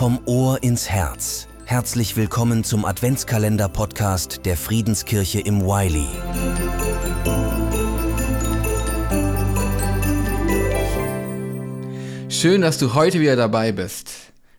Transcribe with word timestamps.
Vom 0.00 0.18
Ohr 0.24 0.62
ins 0.62 0.88
Herz. 0.88 1.46
Herzlich 1.66 2.16
willkommen 2.16 2.64
zum 2.64 2.86
Adventskalender-Podcast 2.86 4.46
der 4.46 4.56
Friedenskirche 4.56 5.40
im 5.40 5.60
Wiley. 5.60 6.08
Schön, 12.30 12.62
dass 12.62 12.78
du 12.78 12.94
heute 12.94 13.20
wieder 13.20 13.36
dabei 13.36 13.72
bist. 13.72 14.10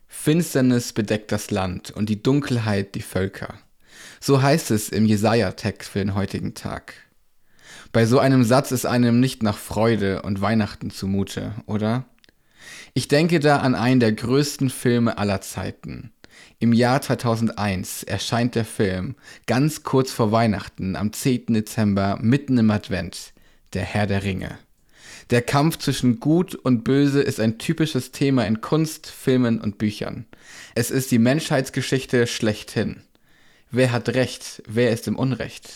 Finsternis 0.06 0.92
bedeckt 0.92 1.32
das 1.32 1.50
Land 1.50 1.90
und 1.90 2.08
die 2.08 2.22
Dunkelheit 2.22 2.94
die 2.94 3.02
Völker. 3.02 3.54
So 4.20 4.42
heißt 4.42 4.70
es 4.70 4.90
im 4.90 5.06
Jesaja-Text 5.06 5.90
für 5.90 5.98
den 5.98 6.14
heutigen 6.14 6.54
Tag. 6.54 6.94
Bei 7.90 8.06
so 8.06 8.20
einem 8.20 8.44
Satz 8.44 8.70
ist 8.70 8.86
einem 8.86 9.18
nicht 9.18 9.42
nach 9.42 9.58
Freude 9.58 10.22
und 10.22 10.40
Weihnachten 10.40 10.92
zumute, 10.92 11.56
oder? 11.66 12.04
Ich 12.94 13.08
denke 13.08 13.40
da 13.40 13.58
an 13.58 13.74
einen 13.74 14.00
der 14.00 14.12
größten 14.12 14.70
Filme 14.70 15.18
aller 15.18 15.40
Zeiten. 15.40 16.12
Im 16.58 16.72
Jahr 16.72 17.00
2001 17.00 18.04
erscheint 18.04 18.54
der 18.54 18.64
Film 18.64 19.16
ganz 19.46 19.82
kurz 19.82 20.12
vor 20.12 20.32
Weihnachten 20.32 20.96
am 20.96 21.12
10. 21.12 21.46
Dezember 21.54 22.18
mitten 22.20 22.58
im 22.58 22.70
Advent, 22.70 23.32
Der 23.72 23.82
Herr 23.82 24.06
der 24.06 24.22
Ringe. 24.22 24.58
Der 25.30 25.42
Kampf 25.42 25.78
zwischen 25.78 26.20
Gut 26.20 26.54
und 26.54 26.84
Böse 26.84 27.22
ist 27.22 27.40
ein 27.40 27.58
typisches 27.58 28.12
Thema 28.12 28.46
in 28.46 28.60
Kunst, 28.60 29.06
Filmen 29.06 29.60
und 29.60 29.78
Büchern. 29.78 30.26
Es 30.74 30.90
ist 30.90 31.10
die 31.10 31.18
Menschheitsgeschichte 31.18 32.26
schlechthin. 32.26 33.02
Wer 33.70 33.92
hat 33.92 34.10
Recht? 34.10 34.62
Wer 34.68 34.92
ist 34.92 35.08
im 35.08 35.16
Unrecht? 35.16 35.70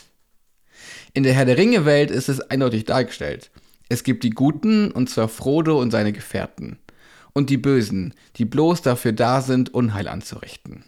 In 1.15 1.23
der 1.23 1.33
Herr 1.33 1.47
der 1.47 1.57
Ringe 1.57 1.87
Welt 1.87 2.11
ist 2.11 2.29
es 2.29 2.41
eindeutig 2.41 2.85
dargestellt. 2.85 3.51
Es 3.89 4.03
gibt 4.03 4.25
die 4.25 4.31
Guten, 4.31 4.91
und 4.91 5.09
zwar 5.09 5.29
Frodo 5.29 5.81
und 5.81 5.91
seine 5.91 6.13
Gefährten 6.13 6.79
und 7.37 7.51
die 7.51 7.59
Bösen, 7.59 8.15
die 8.37 8.47
bloß 8.47 8.81
dafür 8.81 9.13
da 9.13 9.43
sind, 9.43 9.75
Unheil 9.75 10.09
anzurichten. 10.09 10.85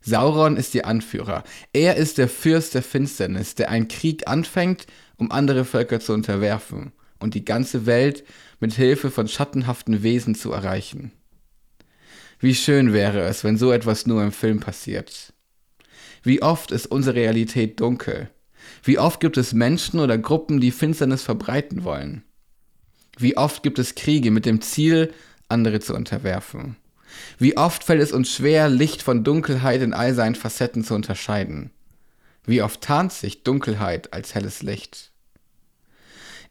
Sauron 0.00 0.56
ist 0.56 0.74
ihr 0.74 0.86
Anführer. 0.86 1.44
Er 1.74 1.96
ist 1.96 2.16
der 2.16 2.28
Fürst 2.28 2.74
der 2.74 2.82
Finsternis, 2.82 3.54
der 3.54 3.68
einen 3.68 3.88
Krieg 3.88 4.26
anfängt, 4.26 4.86
um 5.16 5.30
andere 5.30 5.66
Völker 5.66 6.00
zu 6.00 6.14
unterwerfen 6.14 6.92
und 7.18 7.34
die 7.34 7.44
ganze 7.44 7.84
Welt 7.84 8.24
mit 8.60 8.72
Hilfe 8.72 9.10
von 9.10 9.28
schattenhaften 9.28 10.02
Wesen 10.02 10.34
zu 10.34 10.52
erreichen. 10.52 11.12
Wie 12.40 12.54
schön 12.54 12.94
wäre 12.94 13.20
es, 13.22 13.44
wenn 13.44 13.58
so 13.58 13.70
etwas 13.70 14.06
nur 14.06 14.22
im 14.22 14.32
Film 14.32 14.60
passiert. 14.60 15.34
Wie 16.22 16.40
oft 16.40 16.70
ist 16.70 16.86
unsere 16.86 17.16
Realität 17.16 17.80
dunkel? 17.80 18.30
Wie 18.82 18.98
oft 18.98 19.20
gibt 19.20 19.36
es 19.36 19.52
Menschen 19.52 20.00
oder 20.00 20.18
Gruppen, 20.18 20.60
die 20.60 20.70
Finsternis 20.70 21.22
verbreiten 21.22 21.84
wollen? 21.84 22.22
Wie 23.16 23.36
oft 23.36 23.62
gibt 23.62 23.78
es 23.78 23.94
Kriege 23.94 24.30
mit 24.30 24.46
dem 24.46 24.60
Ziel, 24.60 25.12
andere 25.48 25.80
zu 25.80 25.94
unterwerfen. 25.94 26.76
Wie 27.38 27.56
oft 27.56 27.84
fällt 27.84 28.02
es 28.02 28.12
uns 28.12 28.32
schwer, 28.32 28.68
Licht 28.68 29.02
von 29.02 29.24
Dunkelheit 29.24 29.82
in 29.82 29.94
all 29.94 30.14
seinen 30.14 30.34
Facetten 30.34 30.84
zu 30.84 30.94
unterscheiden. 30.94 31.70
Wie 32.44 32.62
oft 32.62 32.80
tarnt 32.80 33.12
sich 33.12 33.44
Dunkelheit 33.44 34.12
als 34.12 34.34
helles 34.34 34.62
Licht. 34.62 35.10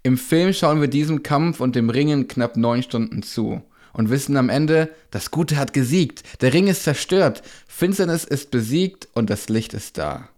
Im 0.04 0.18
Film 0.18 0.54
schauen 0.54 0.82
wir 0.82 0.88
diesem 0.88 1.24
Kampf 1.24 1.60
und 1.60 1.76
dem 1.76 1.90
Ringen 1.90 2.28
knapp 2.28 2.56
neun 2.58 2.84
Stunden 2.84 3.24
zu 3.24 3.64
und 3.94 4.10
wissen 4.10 4.38
am 4.38 4.50
Ende, 4.50 4.94
das 5.12 5.32
Gute 5.32 5.58
hat 5.58 5.74
gesiegt, 5.74 6.24
der 6.42 6.54
Ring 6.54 6.68
ist 6.68 6.84
zerstört, 6.84 7.42
Finsternis 7.68 8.24
ist 8.24 8.52
besiegt 8.52 9.08
und 9.14 9.30
das 9.30 9.50
Licht 9.50 9.74
ist 9.74 9.98
da. 9.98 10.30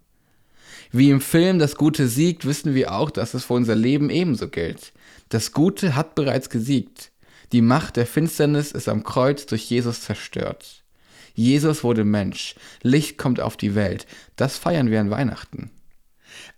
Wie 0.91 1.11
im 1.11 1.21
Film 1.21 1.59
das 1.59 1.75
Gute 1.75 2.07
siegt, 2.07 2.45
wissen 2.45 2.73
wir 2.73 2.93
auch, 2.93 3.11
dass 3.11 3.33
es 3.33 3.45
für 3.45 3.53
unser 3.53 3.75
Leben 3.75 4.09
ebenso 4.09 4.47
gilt. 4.47 4.91
Das 5.29 5.51
Gute 5.51 5.95
hat 5.95 6.15
bereits 6.15 6.49
gesiegt. 6.49 7.11
Die 7.51 7.61
Macht 7.61 7.95
der 7.95 8.07
Finsternis 8.07 8.71
ist 8.71 8.89
am 8.89 9.03
Kreuz 9.03 9.45
durch 9.45 9.69
Jesus 9.69 10.01
zerstört. 10.01 10.83
Jesus 11.35 11.83
wurde 11.83 12.03
Mensch, 12.03 12.55
Licht 12.81 13.17
kommt 13.17 13.39
auf 13.39 13.55
die 13.55 13.75
Welt, 13.75 14.07
das 14.35 14.57
feiern 14.57 14.89
wir 14.89 14.99
an 14.99 15.09
Weihnachten. 15.11 15.71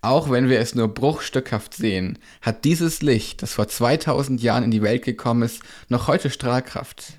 Auch 0.01 0.31
wenn 0.31 0.49
wir 0.49 0.59
es 0.59 0.75
nur 0.75 0.87
bruchstückhaft 0.87 1.73
sehen, 1.73 2.17
hat 2.41 2.65
dieses 2.65 3.01
Licht, 3.01 3.41
das 3.41 3.53
vor 3.53 3.67
2000 3.67 4.41
Jahren 4.41 4.63
in 4.63 4.71
die 4.71 4.81
Welt 4.81 5.03
gekommen 5.03 5.43
ist, 5.43 5.61
noch 5.89 6.07
heute 6.07 6.29
Strahlkraft. 6.29 7.13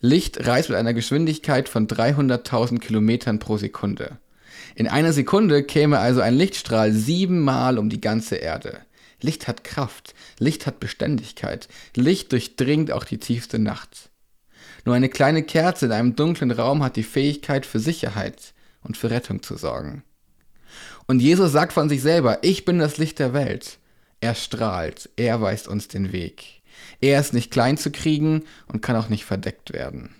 Licht 0.00 0.46
reist 0.46 0.68
mit 0.68 0.78
einer 0.78 0.94
Geschwindigkeit 0.94 1.68
von 1.68 1.86
300.000 1.86 2.78
Kilometern 2.78 3.38
pro 3.38 3.56
Sekunde. 3.56 4.18
In 4.74 4.88
einer 4.88 5.12
Sekunde 5.12 5.62
käme 5.64 5.98
also 5.98 6.20
ein 6.20 6.34
Lichtstrahl 6.34 6.92
siebenmal 6.92 7.78
um 7.78 7.90
die 7.90 8.00
ganze 8.00 8.36
Erde. 8.36 8.80
Licht 9.20 9.48
hat 9.48 9.64
Kraft, 9.64 10.14
Licht 10.38 10.66
hat 10.66 10.80
Beständigkeit, 10.80 11.68
Licht 11.94 12.32
durchdringt 12.32 12.90
auch 12.90 13.04
die 13.04 13.18
tiefste 13.18 13.58
Nacht. 13.58 14.10
Nur 14.84 14.94
eine 14.94 15.08
kleine 15.08 15.42
Kerze 15.42 15.86
in 15.86 15.92
einem 15.92 16.16
dunklen 16.16 16.50
Raum 16.50 16.82
hat 16.82 16.96
die 16.96 17.02
Fähigkeit 17.02 17.66
für 17.66 17.80
Sicherheit 17.80 18.54
und 18.82 18.96
für 18.96 19.10
Rettung 19.10 19.42
zu 19.42 19.56
sorgen. 19.56 20.02
Und 21.06 21.20
Jesus 21.20 21.52
sagt 21.52 21.72
von 21.72 21.88
sich 21.88 22.02
selber, 22.02 22.38
ich 22.42 22.64
bin 22.64 22.78
das 22.78 22.96
Licht 22.96 23.18
der 23.18 23.34
Welt. 23.34 23.78
Er 24.20 24.34
strahlt, 24.34 25.10
er 25.16 25.40
weist 25.40 25.68
uns 25.68 25.88
den 25.88 26.12
Weg. 26.12 26.62
Er 27.00 27.20
ist 27.20 27.34
nicht 27.34 27.50
klein 27.50 27.76
zu 27.76 27.90
kriegen 27.90 28.44
und 28.68 28.82
kann 28.82 28.96
auch 28.96 29.08
nicht 29.08 29.24
verdeckt 29.24 29.72
werden. 29.72 30.14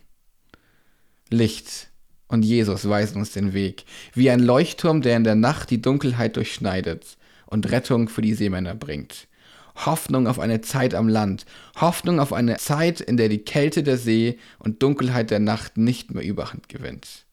Licht 1.29 1.90
und 2.31 2.45
Jesus 2.45 2.89
weisen 2.89 3.19
uns 3.19 3.33
den 3.33 3.53
Weg, 3.53 3.85
wie 4.15 4.31
ein 4.31 4.41
Leuchtturm, 4.41 5.03
der 5.03 5.17
in 5.17 5.25
der 5.25 5.35
Nacht 5.35 5.71
die 5.71 5.83
Dunkelheit 5.83 6.37
durchschneidet 6.37 7.19
und 7.47 7.71
Rettung 7.71 8.09
für 8.09 8.23
die 8.23 8.35
Seemänner 8.35 8.75
bringt. 8.77 9.27
Hoffnung 9.75 10.27
auf 10.29 10.39
eine 10.39 10.61
Zeit 10.61 10.95
am 10.95 11.09
Land, 11.09 11.45
Hoffnung 11.81 12.21
auf 12.21 12.33
eine 12.33 12.57
Zeit, 12.57 13.01
in 13.01 13.17
der 13.17 13.29
die 13.29 13.39
Kälte 13.39 13.83
der 13.83 13.97
See 13.97 14.39
und 14.59 14.83
Dunkelheit 14.83 15.31
der 15.31 15.41
Nacht 15.41 15.77
nicht 15.77 16.13
mehr 16.13 16.25
Überhand 16.25 16.69
gewinnt. 16.69 17.27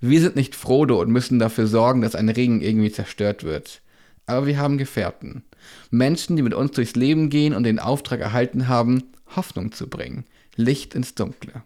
Wir 0.00 0.20
sind 0.20 0.36
nicht 0.36 0.54
Frodo 0.54 1.00
und 1.00 1.10
müssen 1.10 1.38
dafür 1.38 1.66
sorgen, 1.66 2.00
dass 2.00 2.14
ein 2.14 2.28
Ring 2.28 2.60
irgendwie 2.60 2.92
zerstört 2.92 3.44
wird. 3.44 3.82
Aber 4.26 4.46
wir 4.46 4.58
haben 4.58 4.78
Gefährten. 4.78 5.42
Menschen, 5.90 6.36
die 6.36 6.42
mit 6.42 6.54
uns 6.54 6.72
durchs 6.72 6.94
Leben 6.94 7.28
gehen 7.28 7.54
und 7.54 7.64
den 7.64 7.78
Auftrag 7.78 8.20
erhalten 8.20 8.68
haben, 8.68 9.02
Hoffnung 9.34 9.72
zu 9.72 9.88
bringen. 9.88 10.24
Licht 10.54 10.94
ins 10.94 11.14
Dunkle. 11.14 11.62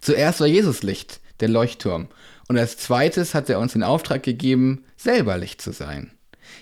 Zuerst 0.00 0.40
war 0.40 0.46
Jesus 0.46 0.82
Licht, 0.82 1.20
der 1.42 1.50
Leuchtturm. 1.50 2.08
Und 2.48 2.56
als 2.56 2.76
zweites 2.76 3.34
hat 3.34 3.50
er 3.50 3.58
uns 3.58 3.74
den 3.74 3.82
Auftrag 3.82 4.22
gegeben, 4.22 4.84
selber 4.96 5.36
Licht 5.36 5.60
zu 5.60 5.72
sein. 5.72 6.12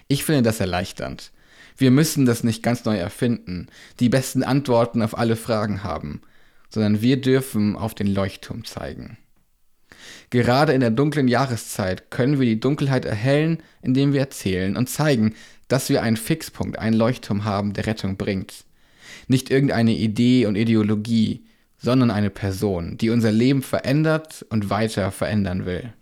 Ich 0.09 0.25
finde 0.25 0.43
das 0.43 0.61
erleichternd. 0.61 1.33
Wir 1.77 1.91
müssen 1.91 2.27
das 2.27 2.45
nicht 2.45 2.63
ganz 2.63 2.85
neu 2.85 2.97
erfinden, 2.97 3.69
die 4.01 4.09
besten 4.09 4.43
Antworten 4.43 5.03
auf 5.03 5.17
alle 5.17 5.37
Fragen 5.37 5.83
haben, 5.83 6.21
sondern 6.69 7.01
wir 7.01 7.21
dürfen 7.21 7.77
auf 7.77 7.95
den 7.95 8.07
Leuchtturm 8.07 8.65
zeigen. 8.65 9.17
Gerade 10.31 10.73
in 10.73 10.81
der 10.81 10.91
dunklen 10.91 11.27
Jahreszeit 11.27 12.11
können 12.11 12.39
wir 12.39 12.47
die 12.47 12.61
Dunkelheit 12.61 13.05
erhellen, 13.05 13.63
indem 13.83 14.13
wir 14.13 14.21
erzählen 14.21 14.77
und 14.77 14.89
zeigen, 14.89 15.35
dass 15.69 15.89
wir 15.89 16.03
einen 16.03 16.17
Fixpunkt, 16.17 16.79
einen 16.79 16.97
Leuchtturm 16.97 17.45
haben, 17.45 17.73
der 17.73 17.87
Rettung 17.87 18.17
bringt. 18.17 18.65
Nicht 19.27 19.51
irgendeine 19.51 19.93
Idee 19.93 20.47
und 20.47 20.57
Ideologie, 20.57 21.45
sondern 21.81 22.11
eine 22.11 22.31
Person, 22.31 22.99
die 22.99 23.11
unser 23.11 23.33
Leben 23.33 23.63
verändert 23.63 24.45
und 24.51 24.71
weiter 24.71 25.11
verändern 25.11 25.65
will. 25.65 25.93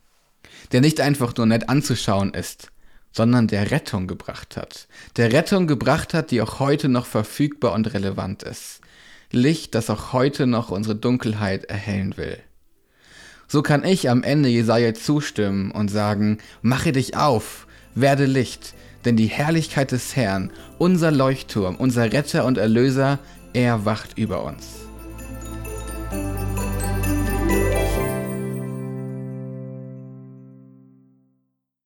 Der 0.73 0.81
nicht 0.81 1.01
einfach 1.01 1.35
nur 1.37 1.47
nett 1.47 1.69
anzuschauen 1.69 2.35
ist, 2.35 2.71
sondern 3.13 3.47
der 3.47 3.71
Rettung 3.71 4.07
gebracht 4.07 4.57
hat. 4.57 4.89
Der 5.17 5.33
Rettung 5.33 5.67
gebracht 5.67 6.15
hat, 6.15 6.31
die 6.31 6.43
auch 6.43 6.61
heute 6.61 6.89
noch 6.89 7.07
verfügbar 7.07 7.73
und 7.73 7.93
relevant 7.95 8.43
ist. 8.43 8.81
Licht, 9.31 9.75
das 9.75 9.91
auch 9.91 10.13
heute 10.13 10.47
noch 10.47 10.71
unsere 10.71 10.97
Dunkelheit 10.97 11.65
erhellen 11.65 12.17
will. 12.17 12.39
So 13.47 13.63
kann 13.63 13.85
ich 13.85 14.11
am 14.11 14.23
Ende 14.23 14.49
Jesaja 14.49 14.93
zustimmen 14.95 15.71
und 15.71 15.89
sagen, 15.89 16.39
mache 16.61 16.93
dich 16.93 17.17
auf, 17.17 17.67
werde 17.95 18.27
Licht, 18.27 18.75
denn 19.05 19.17
die 19.17 19.27
Herrlichkeit 19.27 19.93
des 19.93 20.17
Herrn, 20.17 20.51
unser 20.79 21.11
Leuchtturm, 21.11 21.77
unser 21.77 22.13
Retter 22.13 22.45
und 22.45 22.59
Erlöser, 22.59 23.19
er 23.55 23.87
wacht 23.87 24.19
über 24.19 24.45
uns. 24.45 24.88